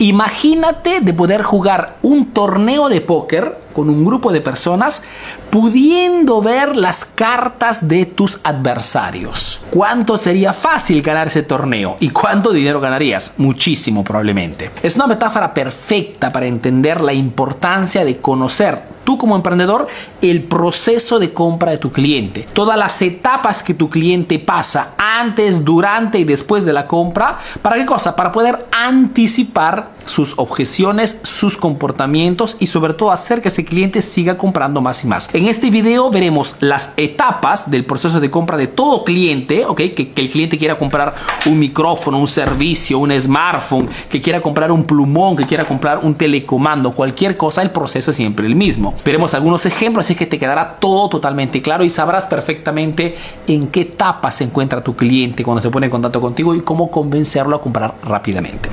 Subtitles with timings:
[0.00, 5.02] Imagínate de poder jugar un torneo de póker con un grupo de personas
[5.50, 9.60] pudiendo ver las cartas de tus adversarios.
[9.70, 11.96] ¿Cuánto sería fácil ganar ese torneo?
[11.98, 13.34] ¿Y cuánto dinero ganarías?
[13.38, 14.70] Muchísimo probablemente.
[14.84, 19.86] Es una metáfora perfecta para entender la importancia de conocer tú como emprendedor
[20.20, 22.46] el proceso de compra de tu cliente.
[22.52, 27.38] Todas las etapas que tu cliente pasa antes, durante y después de la compra.
[27.62, 28.14] ¿Para qué cosa?
[28.14, 34.36] Para poder anticipar sus objeciones, sus comportamientos y sobre todo hacer que ese cliente siga
[34.36, 35.28] comprando más y más.
[35.32, 39.76] En este video veremos las etapas del proceso de compra de todo cliente, ¿ok?
[39.94, 41.14] Que, que el cliente quiera comprar
[41.46, 46.14] un micrófono, un servicio, un smartphone, que quiera comprar un plumón, que quiera comprar un
[46.14, 48.94] telecomando, cualquier cosa, el proceso es siempre el mismo.
[49.04, 53.16] Veremos algunos ejemplos, así que te quedará todo totalmente claro y sabrás perfectamente
[53.46, 56.90] en qué etapa se encuentra tu cliente cuando se pone en contacto contigo y cómo
[56.90, 58.68] convencerlo a comprar rápidamente.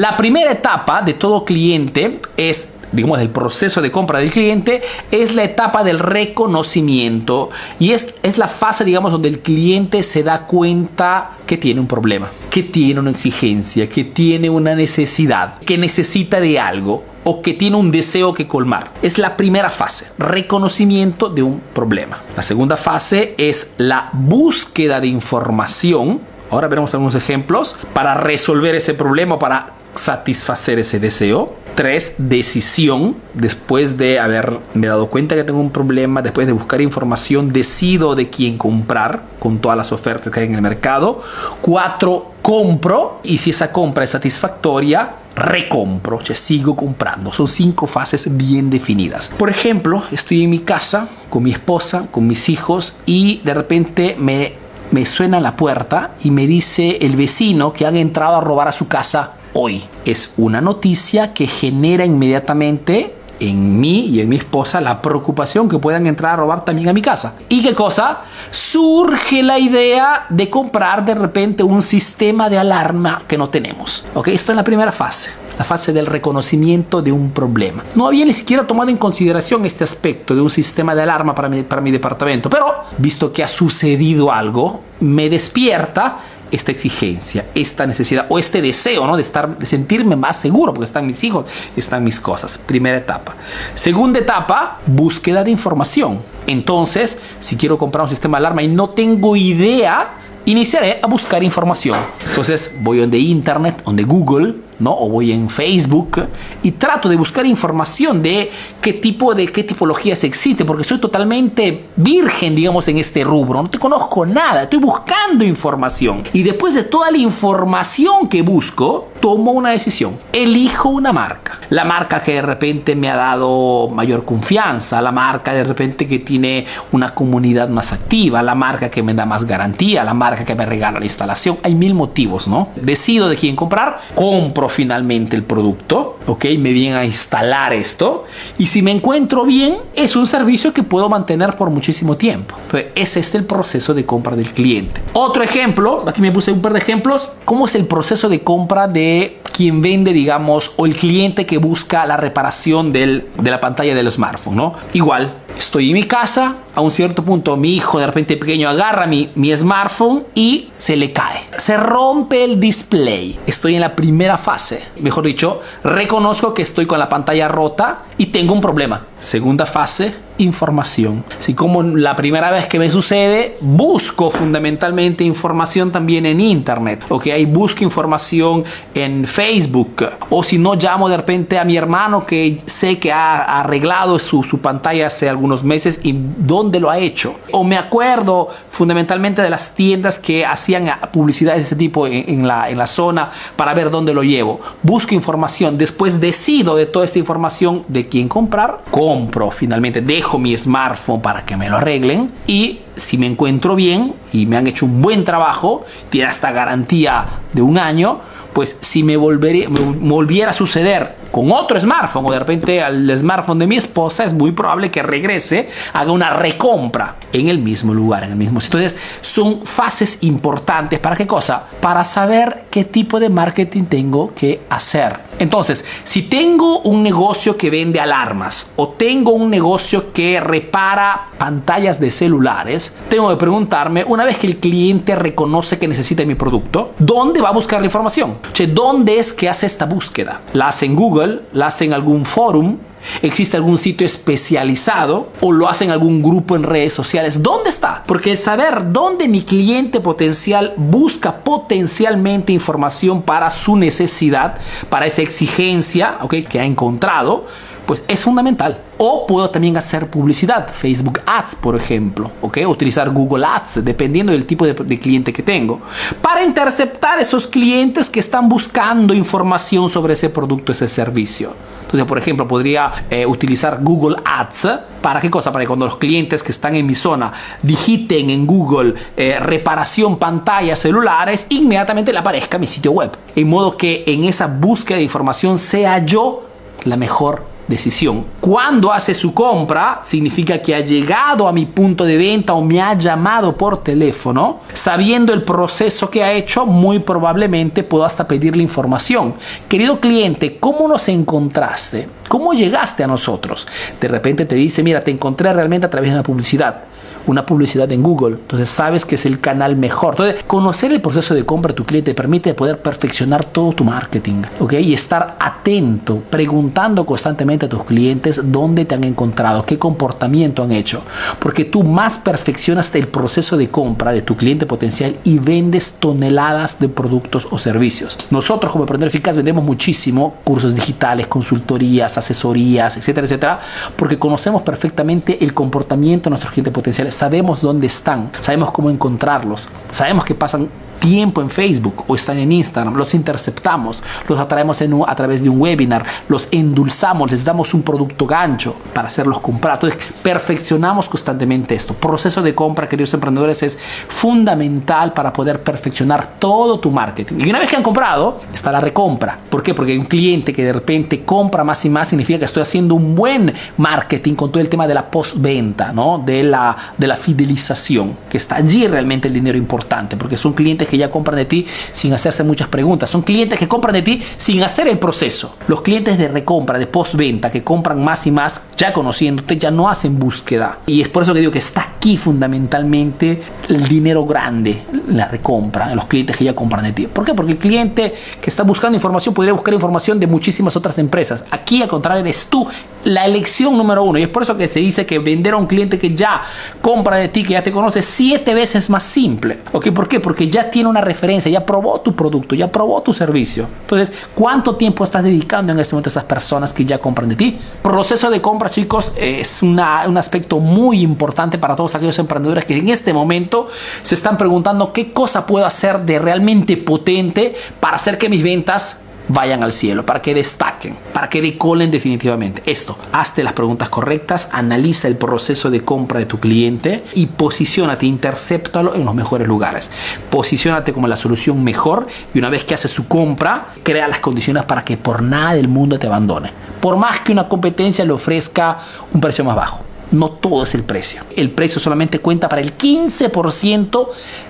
[0.00, 5.34] La primera etapa de todo cliente es digamos, el proceso de compra del cliente es
[5.34, 10.46] la etapa del reconocimiento y es, es la fase, digamos, donde el cliente se da
[10.46, 16.40] cuenta que tiene un problema, que tiene una exigencia, que tiene una necesidad, que necesita
[16.40, 18.92] de algo o que tiene un deseo que colmar.
[19.02, 22.22] Es la primera fase, reconocimiento de un problema.
[22.38, 26.22] La segunda fase es la búsqueda de información.
[26.50, 31.54] Ahora veremos algunos ejemplos para resolver ese problema, para satisfacer ese deseo.
[31.74, 33.16] Tres, decisión.
[33.34, 38.28] Después de haberme dado cuenta que tengo un problema, después de buscar información, decido de
[38.28, 41.22] quién comprar con todas las ofertas que hay en el mercado.
[41.60, 43.20] Cuatro, compro.
[43.22, 47.32] Y si esa compra es satisfactoria, recompro, o sea, sigo comprando.
[47.32, 49.28] Son cinco fases bien definidas.
[49.28, 54.16] Por ejemplo, estoy en mi casa con mi esposa, con mis hijos y de repente
[54.18, 54.54] me,
[54.90, 58.72] me suena la puerta y me dice el vecino que han entrado a robar a
[58.72, 59.84] su casa hoy.
[60.04, 65.78] Es una noticia que genera inmediatamente en mí y en mi esposa la preocupación que
[65.78, 67.36] puedan entrar a robar también a mi casa.
[67.48, 68.20] ¿Y qué cosa?
[68.50, 74.04] Surge la idea de comprar de repente un sistema de alarma que no tenemos.
[74.14, 74.28] ¿Ok?
[74.28, 75.30] Esto es la primera fase.
[75.58, 77.84] La fase del reconocimiento de un problema.
[77.94, 81.50] No había ni siquiera tomado en consideración este aspecto de un sistema de alarma para
[81.50, 86.18] mi, para mi departamento, pero visto que ha sucedido algo, me despierta
[86.50, 89.16] esta exigencia, esta necesidad o este deseo, ¿no?
[89.16, 91.46] De estar, de sentirme más seguro porque están mis hijos,
[91.76, 92.58] están mis cosas.
[92.58, 93.34] Primera etapa.
[93.74, 96.22] Segunda etapa, búsqueda de información.
[96.46, 101.42] Entonces, si quiero comprar un sistema de alarma y no tengo idea, iniciaré a buscar
[101.42, 101.98] información.
[102.28, 104.96] Entonces, voy donde internet, donde Google, ¿no?
[104.96, 106.26] O voy en Facebook
[106.62, 111.86] y trato de buscar información de qué tipo de qué tipologías existe, porque soy totalmente
[111.96, 113.62] virgen, digamos, en este rubro.
[113.62, 116.22] No te conozco nada, estoy buscando información.
[116.32, 120.16] Y después de toda la información que busco, tomo una decisión.
[120.32, 121.60] Elijo una marca.
[121.68, 126.18] La marca que de repente me ha dado mayor confianza, la marca de repente que
[126.20, 130.54] tiene una comunidad más activa, la marca que me da más garantía, la marca que
[130.54, 131.58] me regala la instalación.
[131.62, 132.70] Hay mil motivos, ¿no?
[132.76, 136.44] Decido de quién comprar, compro finalmente el producto, ¿ok?
[136.58, 138.24] Me vienen a instalar esto
[138.58, 142.54] y si me encuentro bien, es un servicio que puedo mantener por muchísimo tiempo.
[142.62, 145.00] Entonces, ese es el proceso de compra del cliente.
[145.12, 148.88] Otro ejemplo, aquí me puse un par de ejemplos, ¿cómo es el proceso de compra
[148.88, 154.10] de quien vende, digamos, o el cliente que busca la reparación de la pantalla del
[154.10, 154.74] smartphone, ¿no?
[154.92, 159.06] Igual, estoy en mi casa, a un cierto punto mi hijo de repente pequeño agarra
[159.06, 161.48] mi, mi smartphone y se le cae.
[161.58, 163.38] Se rompe el display.
[163.46, 164.82] Estoy en la primera fase.
[165.00, 169.06] Mejor dicho, reconozco que estoy con la pantalla rota y tengo un problema.
[169.18, 171.24] Segunda fase, información.
[171.38, 177.04] Si como la primera vez que me sucede, busco fundamentalmente información también en internet.
[177.08, 178.64] Ok, busco información
[178.94, 180.04] en Facebook.
[180.30, 184.42] O si no, llamo de repente a mi hermano que sé que ha arreglado su,
[184.42, 187.36] su pantalla hace algunos meses y dónde lo ha hecho.
[187.52, 192.48] O me acuerdo fundamentalmente de las tiendas que hacían publicidad de ese tipo en, en,
[192.48, 194.60] la, en la zona para ver dónde lo llevo.
[194.82, 195.78] Busco información.
[195.78, 198.82] Después decido de toda esta información de quién comprar.
[198.90, 200.00] Compro finalmente.
[200.00, 204.56] Dejo mi smartphone para que me lo arreglen y si me encuentro bien y me
[204.56, 208.20] han hecho un buen trabajo, tiene esta garantía de un año,
[208.52, 213.16] pues si me, volvería, me volviera a suceder con otro smartphone o de repente al
[213.16, 217.94] smartphone de mi esposa, es muy probable que regrese, haga una recompra en el mismo
[217.94, 218.80] lugar, en el mismo sitio.
[218.80, 220.98] Entonces, son fases importantes.
[220.98, 221.68] ¿Para qué cosa?
[221.80, 225.30] Para saber qué tipo de marketing tengo que hacer.
[225.38, 232.00] Entonces, si tengo un negocio que vende alarmas o tengo un negocio que repara pantallas
[232.00, 236.92] de celulares, Tengo que preguntarme, una vez que el cliente reconoce que necesita mi producto,
[236.98, 238.38] ¿dónde va a buscar la información?
[238.72, 240.42] ¿Dónde es que hace esta búsqueda?
[240.52, 241.40] ¿La hace en Google?
[241.52, 242.78] ¿La hace en algún forum?
[243.22, 247.42] ¿Existe algún sitio especializado o lo hace en algún grupo en redes sociales?
[247.42, 248.04] ¿Dónde está?
[248.06, 254.58] Porque el saber dónde mi cliente potencial busca potencialmente información para su necesidad,
[254.88, 257.46] para esa exigencia que ha encontrado,
[257.90, 258.78] pues es fundamental.
[258.98, 262.58] O puedo también hacer publicidad, Facebook Ads, por ejemplo, ¿ok?
[262.68, 265.80] Utilizar Google Ads, dependiendo del tipo de, cliente que tengo,
[266.22, 271.52] para interceptar esos clientes que están buscando información sobre ese producto, ese servicio.
[271.80, 274.68] Entonces, por ejemplo, podría eh, utilizar Google Ads.
[275.02, 275.50] ¿Para qué cosa?
[275.50, 280.16] Para que cuando los clientes que están en mi zona digiten en Google eh, reparación
[280.16, 283.10] pantallas celulares, inmediatamente le aparezca mi sitio web.
[283.34, 286.44] En modo que en esa búsqueda de información sea yo
[286.84, 288.26] la mejor decisión.
[288.40, 292.82] Cuando hace su compra, significa que ha llegado a mi punto de venta o me
[292.82, 298.62] ha llamado por teléfono, sabiendo el proceso que ha hecho, muy probablemente puedo hasta pedirle
[298.62, 299.34] información.
[299.68, 302.08] Querido cliente, ¿cómo nos encontraste?
[302.28, 303.66] ¿Cómo llegaste a nosotros?
[303.98, 306.90] De repente te dice, mira, te encontré realmente a través de una publicidad
[307.26, 308.36] una publicidad en Google.
[308.36, 310.14] Entonces sabes que es el canal mejor.
[310.14, 313.84] Entonces, conocer el proceso de compra de tu cliente te permite poder perfeccionar todo tu
[313.84, 314.42] marketing.
[314.58, 314.74] ¿ok?
[314.74, 320.72] Y estar atento, preguntando constantemente a tus clientes dónde te han encontrado, qué comportamiento han
[320.72, 321.02] hecho.
[321.38, 326.78] Porque tú más perfeccionas el proceso de compra de tu cliente potencial y vendes toneladas
[326.78, 328.18] de productos o servicios.
[328.30, 333.60] Nosotros como Emprendedor Eficaz vendemos muchísimo cursos digitales, consultorías, asesorías, etcétera, etcétera,
[333.96, 339.68] porque conocemos perfectamente el comportamiento de nuestros clientes potenciales sabemos dónde están, sabemos cómo encontrarlos,
[339.90, 340.70] sabemos que pasan
[341.00, 345.60] tiempo en Facebook o están en Instagram, los interceptamos, los atraemos a través de un
[345.60, 349.74] webinar, los endulzamos, les damos un producto gancho para hacerlos comprar.
[349.74, 351.94] Entonces, perfeccionamos constantemente esto.
[351.94, 353.78] Proceso de compra, queridos emprendedores, es
[354.08, 357.36] fundamental para poder perfeccionar todo tu marketing.
[357.40, 359.38] Y una vez que han comprado, está la recompra.
[359.48, 359.74] ¿Por qué?
[359.74, 362.94] Porque hay un cliente que de repente compra más y más, significa que estoy haciendo
[362.94, 366.18] un buen marketing con todo el tema de la postventa, ¿no?
[366.18, 370.86] De la, de la fidelización, que está allí realmente el dinero importante, porque son clientes
[370.86, 373.08] que ya compran de ti sin hacerse muchas preguntas.
[373.08, 375.56] Son clientes que compran de ti sin hacer el proceso.
[375.66, 379.88] Los clientes de recompra, de postventa, que compran más y más, ya conociéndote, ya no
[379.88, 380.80] hacen búsqueda.
[380.86, 385.94] Y es por eso que digo que está aquí fundamentalmente el dinero grande, la recompra,
[385.94, 387.06] los clientes que ya compran de ti.
[387.06, 387.32] ¿Por qué?
[387.32, 391.46] Porque el cliente que está buscando información podría buscar información de muchísimas otras empresas.
[391.50, 392.68] Aquí, al contrario, eres tú
[393.04, 394.18] la elección número uno.
[394.18, 396.42] Y es por eso que se dice que vender a un cliente que ya
[396.90, 399.60] de ti, que ya te conoce, siete veces más simple.
[399.72, 399.90] ¿Ok?
[399.90, 400.20] ¿Por qué?
[400.20, 403.66] Porque ya tiene una referencia, ya probó tu producto, ya probó tu servicio.
[403.82, 407.36] Entonces, ¿cuánto tiempo estás dedicando en este momento a esas personas que ya compran de
[407.36, 407.58] ti?
[407.82, 412.88] Proceso de compra, chicos, es un aspecto muy importante para todos aquellos emprendedores que en
[412.88, 413.68] este momento
[414.02, 419.00] se están preguntando qué cosa puedo hacer de realmente potente para hacer que mis ventas
[419.28, 422.62] vayan al cielo, para que destaquen, para que decolen definitivamente.
[422.66, 428.06] Esto, hazte las preguntas correctas, analiza el proceso de compra de tu cliente y posicionate,
[428.06, 429.90] interceptalo en los mejores lugares.
[430.30, 434.64] Posicionate como la solución mejor y una vez que hace su compra, crea las condiciones
[434.64, 436.52] para que por nada del mundo te abandone.
[436.80, 438.78] Por más que una competencia le ofrezca
[439.12, 439.89] un precio más bajo.
[440.12, 441.22] No todo es el precio.
[441.36, 444.08] El precio solamente cuenta para el 15%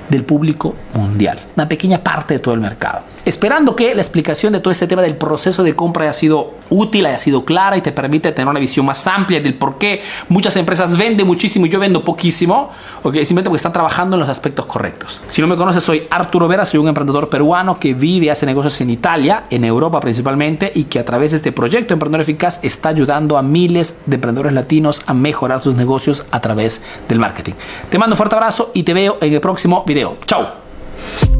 [0.09, 1.39] del público mundial.
[1.57, 3.03] Una pequeña parte de todo el mercado.
[3.25, 7.05] Esperando que la explicación de todo este tema del proceso de compra haya sido útil,
[7.05, 10.56] haya sido clara y te permite tener una visión más amplia del por qué muchas
[10.56, 12.70] empresas venden muchísimo y yo vendo poquísimo,
[13.03, 13.17] ¿ok?
[13.17, 15.20] simplemente porque están trabajando en los aspectos correctos.
[15.29, 18.46] Si no me conoces, soy Arturo Vera, soy un emprendedor peruano que vive y hace
[18.46, 22.61] negocios en Italia, en Europa principalmente, y que a través de este proyecto Emprendedor Eficaz
[22.63, 25.13] está ayudando a miles de emprendedores latinos a
[25.59, 27.55] sus negocios a través del marketing.
[27.89, 30.17] Te mando un fuerte abrazo y te veo en el próximo video.
[30.27, 31.40] Chao.